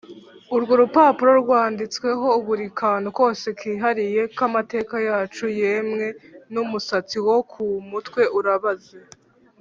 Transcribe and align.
urwo 0.55 0.73
rupapuro 0.81 1.31
rwanditsweho 1.43 2.27
buri 2.47 2.65
kantu 2.79 3.07
kose 3.19 3.45
kihariye 3.59 4.21
k’amateka 4.35 4.95
yacu; 5.09 5.45
yemwe 5.61 6.05
n’umusatsi 6.53 7.17
wo 7.27 7.37
ku 7.51 7.63
mutwe 7.89 8.21
urabaze 8.39 8.97